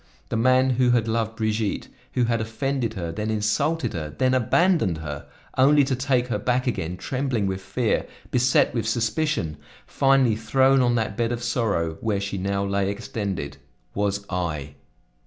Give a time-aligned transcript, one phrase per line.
[0.29, 4.97] The man who had loved Brigitte, who had offended her, then insulted her, then abandoned
[4.97, 5.27] her,
[5.59, 10.95] only to take her back again, trembling with fear, beset with suspicion, finally thrown on
[10.95, 13.57] that bed of sorrow, where she now lay extended,
[13.93, 14.73] was I!"